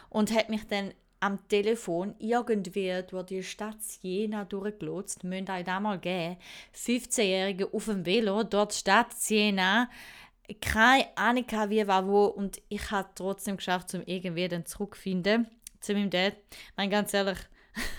und 0.09 0.31
hat 0.33 0.49
mich 0.49 0.65
dann 0.67 0.93
am 1.23 1.47
Telefon 1.47 2.15
irgendwie 2.19 3.01
durch 3.09 3.25
die 3.27 3.43
Stadt 3.43 3.81
Siena 3.81 4.43
durchgelotst. 4.43 5.23
Müsst 5.23 5.49
euch 5.49 5.63
das 5.63 5.81
mal 5.81 5.97
geben. 5.97 6.37
15-Jährige 6.75 7.73
auf 7.73 7.85
dem 7.85 8.05
Velo, 8.05 8.43
dort 8.43 8.73
Stadt 8.73 9.13
Siena. 9.13 9.89
Keine 10.59 11.07
Ahnung, 11.15 11.45
wie 11.69 11.87
war 11.87 12.05
wo. 12.05 12.25
Und 12.25 12.61
ich 12.67 12.91
habe 12.91 13.09
trotzdem 13.15 13.55
geschafft, 13.55 13.93
um 13.93 14.03
irgendwie 14.05 14.49
dann 14.49 14.65
zurückzufinden 14.65 15.47
zu 15.79 15.93
meinem 15.93 16.09
Dad. 16.09 16.35
Mein 16.75 16.89
ganz 16.89 17.13
ehrlich, 17.13 17.39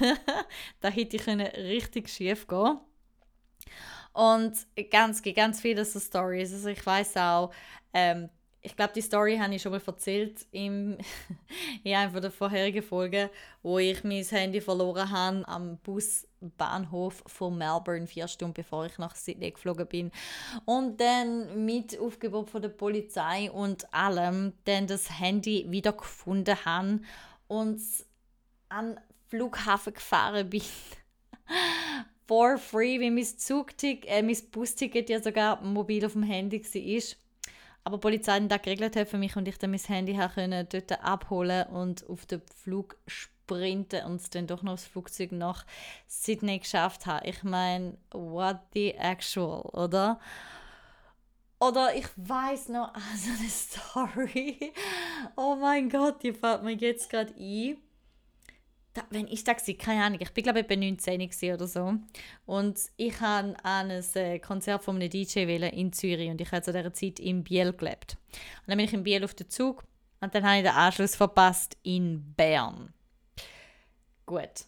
da 0.80 0.88
hätte 0.88 1.16
ich 1.16 1.26
richtig 1.26 2.10
schief 2.10 2.46
gehen 2.46 2.78
und 4.12 4.54
ganz, 4.90 5.22
ganz 5.22 5.60
viele 5.60 5.84
so 5.84 5.98
Stories. 5.98 6.52
Also 6.52 6.68
ich 6.68 6.84
weiß 6.84 7.16
auch, 7.16 7.52
ähm, 7.92 8.28
ich 8.64 8.74
glaube, 8.74 8.94
die 8.94 9.02
Story 9.02 9.36
habe 9.36 9.54
ich 9.54 9.62
schon 9.62 9.72
mal 9.72 9.82
erzählt 9.86 10.46
im, 10.50 10.96
in 11.84 11.94
einer 11.94 12.18
der 12.18 12.30
vorherigen 12.30 12.82
Folgen, 12.82 13.28
wo 13.62 13.78
ich 13.78 14.02
mein 14.04 14.24
Handy 14.24 14.62
verloren 14.62 15.10
habe 15.10 15.46
am 15.46 15.76
Busbahnhof 15.78 17.22
von 17.26 17.58
Melbourne, 17.58 18.06
vier 18.06 18.26
Stunden 18.26 18.54
bevor 18.54 18.86
ich 18.86 18.96
nach 18.96 19.14
Sydney 19.16 19.50
geflogen 19.50 19.86
bin. 19.86 20.10
Und 20.64 20.98
dann 20.98 21.66
mit 21.66 21.98
Aufgebot 22.00 22.48
von 22.48 22.62
der 22.62 22.70
Polizei 22.70 23.50
und 23.50 23.92
allem 23.92 24.54
dann 24.64 24.86
das 24.86 25.20
Handy 25.20 25.66
wieder 25.68 25.92
gefunden 25.92 26.56
habe 26.64 27.00
und 27.48 27.80
an 28.70 28.98
Flughafen 29.28 29.92
gefahren 29.92 30.48
bin. 30.48 30.62
For 32.26 32.56
free, 32.56 32.98
wie 32.98 33.10
mein 33.10 33.24
Zugticket, 33.24 34.10
äh, 34.10 34.22
mein 34.22 34.38
Busticket 34.50 35.10
ja 35.10 35.20
sogar 35.20 35.60
mobil 35.60 36.06
auf 36.06 36.12
dem 36.12 36.22
Handy 36.22 36.64
war. 36.64 37.23
Aber 37.84 37.98
die 37.98 38.00
Polizei 38.00 38.40
hat 38.40 38.50
das 38.50 38.62
geregelt 38.62 38.96
hat 38.96 39.08
für 39.08 39.18
mich 39.18 39.36
und 39.36 39.46
ich 39.46 39.58
dann 39.58 39.70
mein 39.70 39.80
Handy 39.80 40.18
können 40.34 40.66
dort 40.70 41.04
abholen 41.04 41.66
und 41.68 42.08
auf 42.08 42.24
den 42.24 42.40
Flug 42.56 42.96
sprinten 43.06 44.06
und 44.06 44.16
es 44.16 44.30
dann 44.30 44.46
doch 44.46 44.62
noch 44.62 44.72
das 44.72 44.86
Flugzeug 44.86 45.32
nach 45.32 45.66
Sydney 46.06 46.58
geschafft 46.58 47.04
habe. 47.04 47.28
Ich 47.28 47.42
meine, 47.42 47.98
what 48.10 48.58
the 48.72 48.94
actual, 48.94 49.60
oder? 49.72 50.18
Oder 51.60 51.94
ich 51.94 52.06
weiß 52.16 52.70
noch, 52.70 52.92
also 53.12 53.30
eine 53.38 53.50
Story. 53.50 54.72
Oh 55.36 55.56
mein 55.56 55.90
Gott, 55.90 56.22
die 56.22 56.32
fällt 56.32 56.62
mir 56.62 56.72
jetzt 56.72 57.10
gerade 57.10 57.34
ein 57.34 57.76
da, 58.94 59.02
wenn 59.10 59.26
ich 59.26 59.42
da 59.42 59.52
war, 59.52 59.74
keine 59.74 60.04
Ahnung, 60.04 60.20
ich 60.22 60.30
bin 60.30 60.44
glaube 60.44 60.60
ich 60.60 60.66
bei 60.66 60.76
19 60.76 61.52
oder 61.52 61.66
so. 61.66 61.94
Und 62.46 62.78
ich 62.96 63.20
habe 63.20 63.54
an 63.64 63.90
ein 63.90 64.04
äh, 64.14 64.38
Konzert 64.38 64.82
von 64.82 64.96
einem 64.96 65.10
DJ 65.10 65.40
in 65.40 65.92
Zürich 65.92 66.30
und 66.30 66.40
ich 66.40 66.50
habe 66.52 66.62
zu 66.62 66.72
dieser 66.72 66.92
Zeit 66.94 67.18
in 67.18 67.42
Biel 67.42 67.72
gelebt. 67.72 68.16
Und 68.62 68.68
dann 68.68 68.78
bin 68.78 68.86
ich 68.86 68.92
in 68.92 69.02
Biel 69.02 69.24
auf 69.24 69.34
den 69.34 69.50
Zug 69.50 69.84
und 70.20 70.34
dann 70.34 70.44
habe 70.44 70.58
ich 70.58 70.62
den 70.62 70.72
Anschluss 70.72 71.16
verpasst 71.16 71.76
in 71.82 72.34
Bern. 72.36 72.94
Gut. 74.26 74.64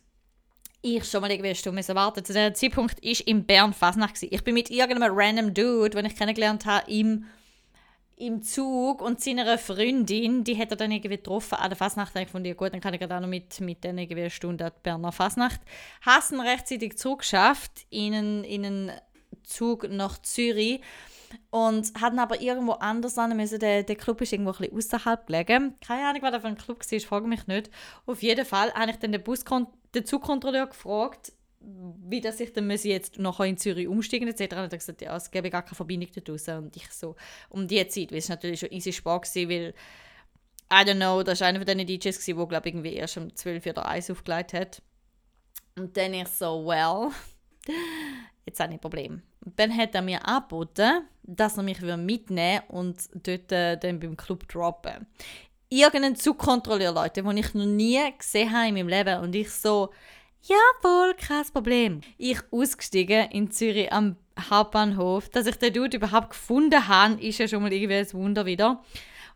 Ich 0.83 1.05
schon 1.05 1.21
mal 1.21 1.31
irgendwie 1.31 1.49
eine 1.49 1.57
Stunde 1.57 1.83
warten. 1.95 2.25
Zu 2.25 2.33
diesem 2.33 2.55
Zeitpunkt 2.55 3.03
war 3.03 3.27
in 3.27 3.45
Bern 3.45 3.73
Fasnacht. 3.73 4.23
Ich 4.23 4.45
bin 4.45 4.55
mit 4.55 4.71
irgendeinem 4.71 5.17
random 5.17 5.55
Dude, 5.55 5.91
den 5.91 6.05
ich 6.05 6.17
kennengelernt 6.17 6.67
habe, 6.67 6.91
im 6.91 7.25
im 8.17 8.43
Zug 8.43 9.03
und 9.03 9.21
seiner 9.21 9.59
Freundin, 9.59 10.43
die 10.43 10.57
hat 10.59 10.71
er 10.71 10.77
dann 10.77 10.91
irgendwie 10.91 11.17
getroffen 11.17 11.57
an 11.57 11.69
der 11.69 11.77
Fasnacht. 11.77 12.17
Ich 12.17 12.29
fand, 12.29 12.47
ja 12.47 12.55
gut, 12.55 12.73
dann 12.73 12.81
kann 12.81 12.95
ich 12.95 13.05
auch 13.05 13.21
noch 13.21 13.29
mit, 13.29 13.61
mit 13.61 13.85
denen 13.85 13.99
irgendwie 13.99 14.23
eine 14.23 14.31
Stunde 14.31 14.65
an 14.65 14.73
die 14.75 14.81
Berner 14.83 15.13
Fasnacht. 15.13 15.61
Hassen 16.01 16.41
rechtzeitig 16.41 16.97
zurückgeschafft 16.97 17.87
in 17.91 18.15
einen, 18.15 18.45
in 18.45 18.65
einen 18.65 18.93
Zug 19.43 19.89
nach 19.91 20.19
Zürich 20.23 20.81
und 21.51 21.93
hatten 22.01 22.19
aber 22.19 22.41
irgendwo 22.41 22.73
anders 22.73 23.19
an 23.19 23.37
müssen. 23.37 23.59
Der, 23.59 23.83
der 23.83 23.97
Club 23.97 24.23
ist 24.23 24.33
irgendwo 24.33 24.53
ein 24.53 24.71
bisschen 24.71 24.99
außerhalb 24.99 25.27
gelegen. 25.27 25.75
Keine 25.87 26.09
Ahnung, 26.09 26.23
was 26.23 26.33
das 26.33 26.41
für 26.41 26.49
ein 26.49 26.57
Club 26.57 26.79
war, 26.91 27.01
frage 27.01 27.27
mich 27.27 27.47
nicht. 27.47 27.71
Auf 28.07 28.23
jeden 28.23 28.47
Fall 28.47 28.73
habe 28.73 28.93
ich 28.93 28.97
dann 28.97 29.13
den, 29.13 29.23
Buskon 29.23 29.67
den 29.95 30.07
Zugkontrolleur 30.07 30.69
gefragt, 30.69 31.33
wie 32.09 32.21
dass 32.21 32.41
ich 32.41 32.53
dann 32.53 32.71
jetzt 32.71 33.19
nachher 33.19 33.47
in 33.47 33.57
Zürich 33.57 33.89
umsteigen 33.89 34.29
etc. 34.29 34.57
Und 34.57 34.73
er 34.73 34.79
gesagt, 34.79 35.03
ja, 35.03 35.17
es 35.17 35.31
gäbe 35.31 35.51
gar 35.51 35.63
keine 35.63 35.75
Verbindung 35.75 36.11
daraus. 36.15 36.49
Und 36.49 36.77
ich 36.77 36.91
so, 36.91 37.17
um 37.49 37.67
die 37.67 37.87
Zeit, 37.89 38.13
weil 38.13 38.19
es 38.19 38.29
natürlich 38.29 38.61
schon 38.61 38.71
easy 38.73 38.93
Spaß 38.93 39.35
war, 39.35 39.49
weil, 39.49 39.75
I 40.71 40.89
don't 40.89 40.97
know, 40.97 41.23
das 41.23 41.41
war 41.41 41.49
einer 41.49 41.59
von 41.59 41.67
diesen 41.67 41.87
DJs, 41.87 42.25
der, 42.25 42.35
glaube 42.47 42.69
ich, 42.69 42.75
irgendwie 42.75 42.95
erst 42.95 43.17
um 43.17 43.35
12 43.35 43.67
oder 43.67 43.87
1 43.87 44.11
aufgelegt 44.11 44.53
hat. 44.53 44.83
Und 45.77 45.97
dann 45.97 46.15
ich 46.15 46.29
so, 46.29 46.65
well, 46.67 47.11
jetzt 48.47 48.61
habe 48.61 48.73
ich 48.73 48.79
ein 48.79 48.81
Problem. 48.81 49.23
Und 49.45 49.59
dann 49.59 49.77
hat 49.77 49.95
er 49.95 50.03
mir 50.03 50.27
angeboten, 50.27 51.07
dass 51.23 51.57
er 51.57 51.63
mich 51.63 51.81
mitnehmen 51.81 52.63
und 52.69 52.97
dort 53.27 53.53
äh, 53.53 53.77
dann 53.77 54.01
beim 54.01 54.17
Club 54.17 54.49
droppen. 54.49 55.07
Irgendeinen 55.69 56.15
Zugkontrolleur, 56.15 56.93
Leute, 56.93 57.23
den 57.23 57.37
ich 57.37 57.55
noch 57.55 57.67
nie 57.67 58.01
gesehen 58.17 58.53
habe 58.53 58.69
in 58.69 58.75
meinem 58.75 58.89
Leben. 58.89 59.21
Und 59.21 59.35
ich 59.35 59.51
so, 59.51 59.91
Jawohl, 60.49 61.15
kein 61.15 61.45
Problem. 61.47 62.01
Ich 62.19 62.39
ausgestiegen 62.53 63.31
in 63.33 63.51
Zürich 63.51 63.93
am 63.93 64.15
Hauptbahnhof. 64.39 65.29
Dass 65.29 65.49
ich 65.49 65.57
den 65.57 65.73
Dude 65.73 65.97
überhaupt 65.97 66.31
gefunden 66.31 66.87
habe, 66.87 67.21
ist 67.21 67.39
ja 67.39 67.49
schon 67.49 67.63
mal 67.63 67.73
irgendwie 67.73 67.97
ein 67.97 68.13
Wunder 68.13 68.47
wieder. 68.47 68.81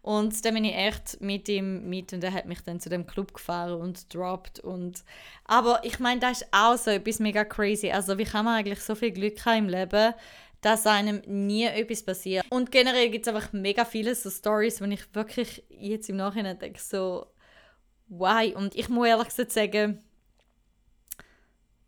Und 0.02 0.44
dann 0.44 0.54
bin 0.54 0.64
ich 0.64 0.76
echt 0.76 1.20
mit 1.20 1.48
ihm 1.48 1.88
mit 1.90 2.12
und 2.12 2.22
er 2.22 2.32
hat 2.32 2.46
mich 2.46 2.60
dann 2.60 2.78
zu 2.78 2.88
dem 2.88 3.08
Club 3.08 3.34
gefahren 3.34 3.80
und 3.80 4.14
droppt. 4.14 4.60
Und 4.60 5.02
aber 5.46 5.80
ich 5.82 5.98
meine, 5.98 6.20
das 6.20 6.42
ist 6.42 6.48
auch 6.52 6.76
so 6.76 6.92
etwas 6.92 7.18
mega 7.18 7.44
crazy. 7.44 7.90
Also 7.90 8.16
wie 8.16 8.24
kann 8.24 8.44
man 8.44 8.54
eigentlich 8.54 8.80
so 8.80 8.94
viel 8.94 9.10
Glück 9.10 9.44
haben 9.44 9.64
im 9.64 9.68
Leben, 9.68 10.14
dass 10.60 10.86
einem 10.86 11.22
nie 11.26 11.64
etwas 11.64 12.04
passiert. 12.04 12.46
Und 12.50 12.70
generell 12.70 13.10
gibt 13.10 13.26
es 13.26 13.34
einfach 13.34 13.52
mega 13.52 13.84
viele 13.84 14.14
so 14.14 14.30
Stories, 14.30 14.80
wo 14.80 14.84
ich 14.84 15.12
wirklich 15.12 15.64
jetzt 15.70 16.08
im 16.08 16.16
Nachhinein 16.16 16.58
denke, 16.58 16.80
so, 16.80 17.26
why? 18.06 18.54
Und 18.54 18.76
ich 18.76 18.88
muss 18.88 19.08
ehrlich 19.08 19.28
gesagt 19.28 19.50
sagen, 19.50 20.04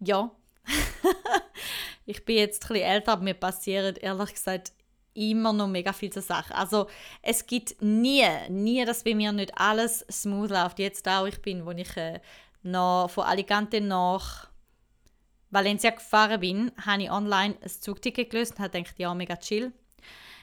ja. 0.04 0.30
ich 2.06 2.24
bin 2.24 2.36
jetzt 2.36 2.64
ein 2.64 2.68
bisschen 2.68 2.86
älter, 2.86 3.12
aber 3.12 3.22
mir 3.22 3.34
passieren 3.34 3.96
ehrlich 3.96 4.32
gesagt 4.32 4.72
immer 5.14 5.52
noch 5.52 5.68
mega 5.68 5.92
viele 5.92 6.22
Sachen. 6.22 6.54
Also 6.54 6.86
es 7.20 7.46
gibt 7.46 7.82
nie, 7.82 8.24
nie, 8.48 8.84
dass 8.84 9.04
bei 9.04 9.14
mir 9.14 9.32
nicht 9.32 9.56
alles 9.58 10.04
smooth 10.10 10.50
läuft. 10.50 10.78
Jetzt 10.78 11.06
auch, 11.08 11.26
ich 11.26 11.40
bin, 11.42 11.66
wo 11.66 11.70
ich 11.72 11.96
äh, 11.96 12.20
noch 12.62 13.08
von 13.10 13.24
Alicante 13.24 13.80
nach 13.80 14.48
Valencia 15.50 15.90
gefahren 15.90 16.40
bin, 16.40 16.72
habe 16.84 17.02
ich 17.02 17.10
online 17.10 17.56
ein 17.60 17.68
Zugticket 17.68 18.30
gelöst 18.30 18.52
und 18.52 18.60
habe 18.60 18.70
gedacht, 18.70 18.98
ja, 18.98 19.14
mega 19.14 19.36
chill 19.36 19.72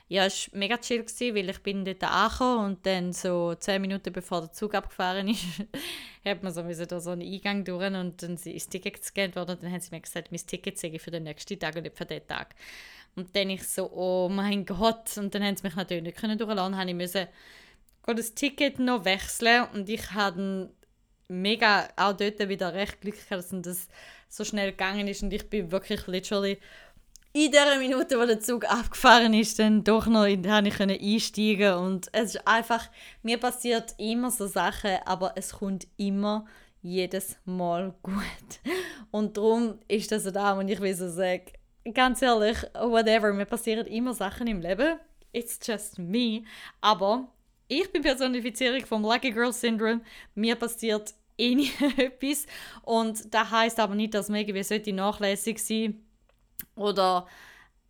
ja, 0.10 0.26
es 0.26 0.52
war 0.52 0.60
mega 0.60 0.78
chill, 0.78 1.04
gewesen, 1.04 1.36
weil 1.36 1.50
ich 1.50 1.60
bin 1.60 1.86
dort 1.86 2.04
angekommen 2.04 2.66
und 2.66 2.86
dann 2.86 3.14
so 3.14 3.54
zehn 3.54 3.80
Minuten 3.80 4.12
bevor 4.12 4.42
der 4.42 4.52
Zug 4.52 4.74
abgefahren 4.74 5.28
ist, 5.28 5.46
hat 6.26 6.42
man 6.42 6.52
so, 6.52 6.64
so 7.00 7.12
einen 7.12 7.22
Eingang 7.22 7.64
durch 7.64 7.86
und 7.86 8.22
dann 8.24 8.34
ist 8.34 8.48
das 8.48 8.70
Ticket 8.70 9.00
gescannt 9.00 9.36
worden 9.36 9.52
und 9.52 9.64
dann 9.64 9.72
haben 9.72 9.80
sie 9.80 9.92
mir 9.92 10.02
gesagt, 10.02 10.32
mein 10.32 10.42
Ticket 10.46 10.80
sei 10.80 10.98
für 10.98 11.12
den 11.12 11.24
nächsten 11.24 11.60
Tag 11.60 11.76
und 11.76 11.84
nicht 11.84 11.96
für 11.96 12.06
den 12.06 12.26
Tag. 12.28 12.56
Und 13.16 13.36
dann 13.36 13.52
ich 13.52 13.68
so, 13.68 13.92
oh 13.92 14.30
mein 14.30 14.66
Gott, 14.66 15.16
und 15.18 15.34
dann 15.36 15.44
haben 15.44 15.56
sie 15.56 15.64
mich 15.64 15.76
natürlich 15.76 16.04
nicht 16.04 16.18
können 16.18 16.38
durchlassen, 16.40 16.76
habe 16.78 16.92
ich 16.92 17.28
das 18.16 18.34
Ticket 18.34 18.80
noch 18.80 19.06
wechseln 19.06 19.68
und 19.74 19.88
ich 19.90 20.12
hatte 20.12 20.72
mega 21.28 21.88
auch 21.96 22.14
dort 22.14 22.40
wieder 22.50 22.74
recht 22.74 23.02
glücklich, 23.02 23.26
dass 23.30 23.50
das 23.52 23.88
so 24.28 24.44
schnell 24.44 24.72
gegangen 24.72 25.08
ist 25.08 25.22
und 25.22 25.32
ich 25.32 25.48
bin 25.50 25.72
wirklich 25.72 26.08
literally 26.08 26.58
in 27.32 27.52
der 27.52 27.78
Minute, 27.78 28.20
wo 28.20 28.26
der 28.26 28.40
Zug 28.40 28.66
abgefahren 28.66 29.34
ist, 29.34 29.60
dann 29.60 29.84
doch 29.84 30.08
noch 30.08 30.26
habe 30.26 30.68
ich 30.68 30.80
einsteigen 30.80 31.74
und 31.76 32.10
es 32.12 32.36
ist 32.36 32.48
einfach, 32.48 32.90
mir 33.22 33.38
passiert 33.38 33.94
immer 33.98 34.32
so 34.32 34.48
Sachen, 34.48 34.98
aber 35.06 35.34
es 35.36 35.54
kommt 35.54 35.88
immer 35.98 36.46
jedes 36.82 37.38
Mal 37.46 37.94
gut. 38.04 38.14
Und 39.12 39.38
darum 39.38 39.80
ist 39.88 40.12
das 40.12 40.24
so 40.24 40.32
da, 40.32 40.54
und 40.54 40.70
ich 40.70 40.80
will 40.80 40.96
so 40.96 41.10
sagen, 41.10 41.46
ganz 41.94 42.22
ehrlich, 42.22 42.58
whatever, 42.74 43.32
mir 43.32 43.46
passieren 43.46 43.86
immer 43.86 44.14
Sachen 44.14 44.48
im 44.48 44.62
Leben, 44.62 45.00
it's 45.32 45.60
just 45.64 46.00
me, 46.00 46.44
aber 46.82 47.28
ich 47.68 47.92
bin 47.92 48.02
Personifizierung 48.02 48.84
vom 48.88 49.04
Lucky 49.04 49.32
Girl 49.32 49.54
Syndrome, 49.54 50.02
mir 50.34 50.56
passiert 50.56 51.14
eh 51.38 51.54
nie 51.54 51.72
etwas. 51.98 52.48
Und 52.82 53.32
das 53.32 53.52
heißt 53.52 53.80
aber 53.80 53.94
nicht, 53.94 54.16
dass 54.16 54.30
man 54.30 54.40
irgendwie 54.40 54.92
nachlässig 54.94 55.60
sein. 55.60 55.94
sollte 55.94 56.09
oder 56.76 57.28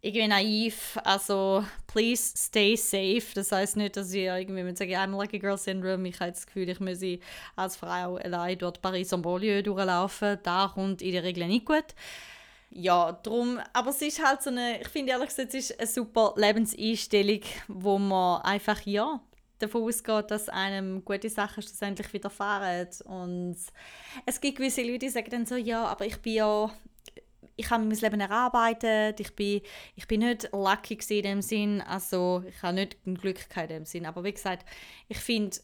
irgendwie 0.01 0.27
naiv. 0.27 0.97
Also, 1.03 1.65
please 1.87 2.33
stay 2.37 2.75
safe. 2.75 3.33
Das 3.35 3.51
heißt 3.51 3.77
nicht, 3.77 3.97
dass 3.97 4.13
ich 4.13 4.23
irgendwie 4.23 4.63
mit 4.63 4.77
sagen, 4.77 4.93
I'm 4.93 5.17
like 5.17 5.33
a 5.33 5.37
girl 5.37 5.57
syndrome. 5.57 6.07
Ich 6.07 6.19
habe 6.19 6.31
das 6.31 6.45
Gefühl, 6.45 6.69
ich 6.69 6.79
müsse 6.79 7.19
als 7.55 7.75
Frau 7.75 8.15
allein 8.15 8.57
dort 8.57 8.81
Paris 8.81 9.11
en 9.11 9.21
Banlieue 9.21 9.63
durchlaufen. 9.63 10.39
Da 10.43 10.71
kommt 10.73 11.01
in 11.01 11.11
der 11.11 11.23
Regel 11.23 11.47
nicht 11.47 11.65
gut. 11.65 11.95
Ja, 12.71 13.11
drum, 13.23 13.59
aber 13.73 13.89
es 13.89 14.01
ist 14.01 14.23
halt 14.23 14.43
so 14.43 14.51
eine, 14.51 14.79
ich 14.79 14.87
finde 14.89 15.11
ehrlich 15.11 15.29
gesagt, 15.29 15.55
es 15.55 15.71
ist 15.71 15.79
eine 15.79 15.87
super 15.87 16.33
Lebenseinstellung, 16.37 17.41
wo 17.67 17.97
man 17.97 18.43
einfach, 18.43 18.81
ja, 18.85 19.19
davon 19.57 19.83
ausgeht, 19.83 20.29
dass 20.29 20.49
einem 20.49 21.03
gute 21.03 21.29
Sachen 21.29 21.63
schlussendlich 21.63 22.13
widerfahren. 22.13 22.87
Und 23.05 23.57
es 24.25 24.39
gibt 24.39 24.57
gewisse 24.57 24.83
Leute, 24.83 24.99
die 24.99 25.09
sagen 25.09 25.31
dann 25.31 25.45
so, 25.47 25.55
ja, 25.55 25.83
aber 25.85 26.05
ich 26.05 26.17
bin 26.17 26.33
ja 26.33 26.71
ich 27.59 27.69
habe 27.69 27.83
mein 27.83 27.97
Leben 27.97 28.21
erarbeitet, 28.21 29.19
ich 29.19 29.35
bin, 29.35 29.61
ich 29.95 30.07
bin 30.07 30.21
nicht 30.21 30.49
lucky 30.53 30.97
in 31.09 31.23
dem 31.23 31.41
Sinn, 31.41 31.81
also 31.81 32.43
ich 32.47 32.61
habe 32.63 32.75
nicht 32.75 32.97
Glück 33.03 33.39
in 33.55 33.67
dem 33.67 33.85
Sinn, 33.85 34.05
aber 34.05 34.23
wie 34.23 34.31
gesagt, 34.31 34.65
ich 35.09 35.17
finde, 35.17 35.57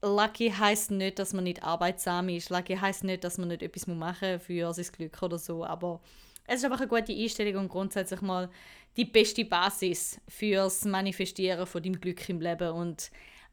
lucky 0.00 0.50
heißt 0.50 0.92
nicht, 0.92 1.18
dass 1.18 1.32
man 1.32 1.44
nicht 1.44 1.64
arbeitsam 1.64 2.28
ist, 2.28 2.50
lucky 2.50 2.76
heißt 2.76 3.02
nicht, 3.02 3.24
dass 3.24 3.36
man 3.36 3.48
nicht 3.48 3.62
etwas 3.62 3.88
machen 3.88 4.34
muss 4.34 4.42
für 4.44 4.72
sein 4.72 4.86
Glück 4.96 5.20
oder 5.22 5.38
so, 5.38 5.64
aber 5.64 6.00
es 6.46 6.58
ist 6.58 6.64
einfach 6.64 6.80
eine 6.80 6.88
gute 6.88 7.12
Einstellung 7.12 7.62
und 7.62 7.68
grundsätzlich 7.68 8.20
mal 8.20 8.48
die 8.96 9.04
beste 9.04 9.44
Basis 9.44 10.20
fürs 10.28 10.84
Manifestieren 10.84 11.66
von 11.66 11.82
deinem 11.82 12.00
Glück 12.00 12.28
im 12.28 12.40
Leben. 12.40 12.70
Und 12.70 13.10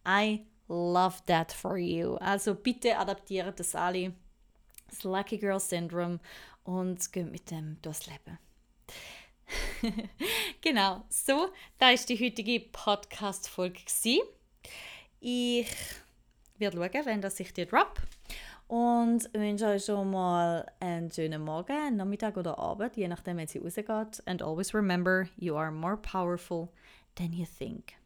I 0.07 0.45
love 0.67 1.17
that 1.27 1.51
for 1.51 1.77
you. 1.77 2.15
Also 2.15 2.55
bitte 2.55 2.97
adaptiert 2.97 3.59
das 3.59 3.75
alle, 3.75 4.13
das 4.89 5.03
Lucky 5.03 5.37
Girl 5.37 5.59
Syndrome 5.59 6.19
und 6.67 7.11
geht 7.13 7.31
mit 7.31 7.49
dem 7.49 7.81
durchs 7.81 8.07
Leben. 8.07 8.37
genau, 10.61 11.03
so, 11.09 11.49
da 11.79 11.91
ist 11.91 12.09
die 12.09 12.19
heutige 12.19 12.59
Podcast-Folge. 12.59 13.79
Ich 15.21 15.67
werde 16.57 16.77
schauen, 16.77 17.05
wenn 17.05 17.21
das 17.21 17.39
ich 17.39 17.53
dir 17.53 17.65
drop. 17.65 18.01
Und 18.67 19.33
wünsche 19.33 19.67
euch 19.67 19.85
schon 19.85 20.11
mal 20.11 20.69
einen 20.81 21.09
schönen 21.09 21.41
Morgen, 21.41 21.95
Nachmittag 21.95 22.35
oder 22.35 22.59
Abend, 22.59 22.97
je 22.97 23.07
nachdem, 23.07 23.37
wenn 23.37 23.47
sie 23.47 23.59
rausgeht. 23.59 24.21
And 24.25 24.41
always 24.41 24.73
remember, 24.73 25.29
you 25.37 25.55
are 25.55 25.71
more 25.71 25.95
powerful 25.95 26.67
than 27.15 27.31
you 27.31 27.45
think. 27.45 27.96